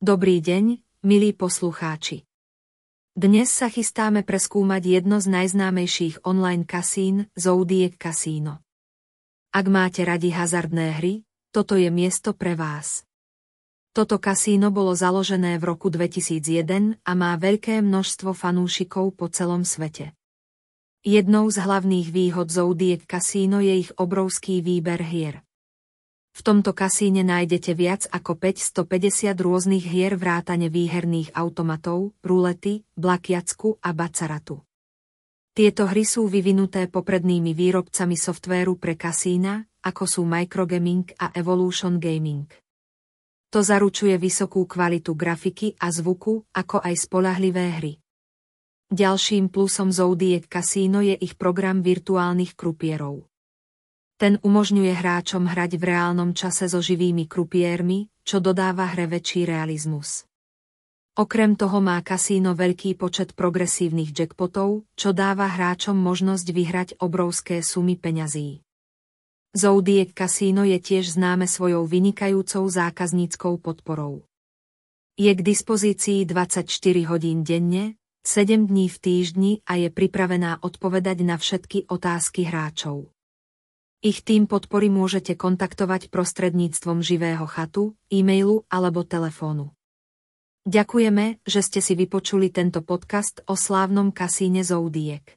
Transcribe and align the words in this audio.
Dobrý 0.00 0.40
deň, 0.40 0.80
milí 1.04 1.36
poslucháči. 1.36 2.24
Dnes 3.12 3.52
sa 3.52 3.68
chystáme 3.68 4.24
preskúmať 4.24 4.96
jedno 4.96 5.20
z 5.20 5.28
najznámejších 5.28 6.24
online 6.24 6.64
kasín, 6.64 7.28
Zodiac 7.36 8.00
Casino. 8.00 8.64
Ak 9.52 9.68
máte 9.68 10.00
radi 10.08 10.32
hazardné 10.32 10.96
hry, 10.96 11.28
toto 11.52 11.76
je 11.76 11.92
miesto 11.92 12.32
pre 12.32 12.56
vás. 12.56 13.04
Toto 13.92 14.16
kasíno 14.16 14.72
bolo 14.72 14.96
založené 14.96 15.60
v 15.60 15.68
roku 15.68 15.92
2001 15.92 16.96
a 17.04 17.12
má 17.12 17.36
veľké 17.36 17.84
množstvo 17.84 18.32
fanúšikov 18.32 19.20
po 19.20 19.28
celom 19.28 19.68
svete. 19.68 20.16
Jednou 21.04 21.44
z 21.52 21.60
hlavných 21.60 22.08
výhod 22.08 22.48
Zodiac 22.48 23.04
Casino 23.04 23.60
je 23.60 23.84
ich 23.84 23.92
obrovský 24.00 24.64
výber 24.64 25.04
hier. 25.04 25.44
V 26.40 26.48
tomto 26.48 26.72
kasíne 26.72 27.20
nájdete 27.20 27.76
viac 27.76 28.08
ako 28.08 28.32
550 28.40 29.36
rôznych 29.36 29.84
hier 29.84 30.16
vrátane 30.16 30.72
výherných 30.72 31.36
automatov, 31.36 32.16
rulety, 32.24 32.80
blakiacku 32.96 33.76
a 33.84 33.92
bacaratu. 33.92 34.64
Tieto 35.52 35.84
hry 35.84 36.00
sú 36.00 36.32
vyvinuté 36.32 36.88
poprednými 36.88 37.52
výrobcami 37.52 38.16
softvéru 38.16 38.80
pre 38.80 38.96
kasína, 38.96 39.68
ako 39.84 40.08
sú 40.08 40.24
Microgaming 40.24 41.12
a 41.20 41.28
Evolution 41.36 42.00
Gaming. 42.00 42.48
To 43.52 43.60
zaručuje 43.60 44.16
vysokú 44.16 44.64
kvalitu 44.64 45.12
grafiky 45.12 45.76
a 45.76 45.92
zvuku, 45.92 46.48
ako 46.56 46.80
aj 46.80 47.04
spolahlivé 47.04 47.68
hry. 47.76 48.00
Ďalším 48.88 49.52
plusom 49.52 49.92
Zodiac 49.92 50.48
Casino 50.48 51.04
je 51.04 51.20
ich 51.20 51.36
program 51.36 51.84
virtuálnych 51.84 52.56
krupierov. 52.56 53.29
Ten 54.20 54.36
umožňuje 54.44 54.92
hráčom 55.00 55.48
hrať 55.48 55.80
v 55.80 55.96
reálnom 55.96 56.36
čase 56.36 56.68
so 56.68 56.84
živými 56.84 57.24
krupiermi, 57.24 58.12
čo 58.20 58.36
dodáva 58.36 58.92
hre 58.92 59.08
väčší 59.08 59.48
realizmus. 59.48 60.28
Okrem 61.16 61.56
toho 61.56 61.80
má 61.80 61.96
kasíno 62.04 62.52
veľký 62.52 63.00
počet 63.00 63.32
progresívnych 63.32 64.12
jackpotov, 64.12 64.84
čo 64.92 65.16
dáva 65.16 65.48
hráčom 65.48 65.96
možnosť 65.96 66.46
vyhrať 66.52 66.88
obrovské 67.00 67.64
sumy 67.64 67.96
peňazí. 67.96 68.60
Zodiac 69.56 70.12
Casino 70.12 70.68
je 70.68 70.76
tiež 70.76 71.16
známe 71.16 71.48
svojou 71.48 71.88
vynikajúcou 71.88 72.68
zákazníckou 72.68 73.56
podporou. 73.56 74.28
Je 75.16 75.32
k 75.32 75.40
dispozícii 75.40 76.28
24 76.28 76.68
hodín 77.08 77.40
denne, 77.40 77.96
7 78.28 78.68
dní 78.68 78.92
v 78.92 78.98
týždni 79.00 79.52
a 79.64 79.80
je 79.80 79.88
pripravená 79.88 80.60
odpovedať 80.60 81.24
na 81.24 81.40
všetky 81.40 81.88
otázky 81.88 82.44
hráčov. 82.44 83.08
Ich 84.00 84.24
tým 84.24 84.48
podpory 84.48 84.88
môžete 84.88 85.36
kontaktovať 85.36 86.08
prostredníctvom 86.08 87.04
živého 87.04 87.44
chatu, 87.44 88.00
e-mailu 88.08 88.64
alebo 88.72 89.04
telefónu. 89.04 89.76
Ďakujeme, 90.64 91.44
že 91.44 91.60
ste 91.60 91.84
si 91.84 91.92
vypočuli 91.92 92.48
tento 92.48 92.80
podcast 92.80 93.44
o 93.44 93.52
slávnom 93.60 94.08
kasíne 94.08 94.64
Zoudiek. 94.64 95.36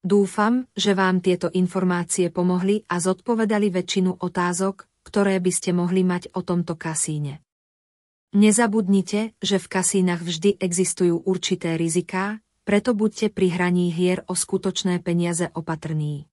Dúfam, 0.00 0.64
že 0.72 0.96
vám 0.96 1.20
tieto 1.20 1.52
informácie 1.52 2.32
pomohli 2.32 2.80
a 2.88 2.96
zodpovedali 2.96 3.68
väčšinu 3.68 4.24
otázok, 4.24 4.88
ktoré 5.04 5.36
by 5.36 5.52
ste 5.52 5.76
mohli 5.76 6.00
mať 6.00 6.32
o 6.32 6.40
tomto 6.40 6.80
kasíne. 6.80 7.44
Nezabudnite, 8.32 9.36
že 9.36 9.60
v 9.60 9.66
kasínach 9.68 10.24
vždy 10.24 10.56
existujú 10.64 11.28
určité 11.28 11.76
riziká, 11.76 12.40
preto 12.64 12.96
buďte 12.96 13.36
pri 13.36 13.52
hraní 13.52 13.92
hier 13.92 14.24
o 14.24 14.32
skutočné 14.32 15.04
peniaze 15.04 15.52
opatrní. 15.52 16.24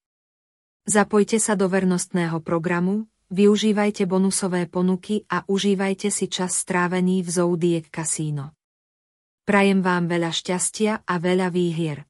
Zapojte 0.84 1.40
sa 1.40 1.56
do 1.56 1.72
vernostného 1.72 2.44
programu, 2.44 3.08
využívajte 3.32 4.04
bonusové 4.04 4.68
ponuky 4.68 5.24
a 5.32 5.48
užívajte 5.48 6.12
si 6.12 6.28
čas 6.28 6.60
strávený 6.60 7.24
v 7.24 7.30
Zodiac 7.32 7.88
Casino. 7.88 8.52
Prajem 9.48 9.80
vám 9.80 10.12
veľa 10.12 10.36
šťastia 10.36 11.08
a 11.08 11.14
veľa 11.24 11.56
výhier. 11.56 12.04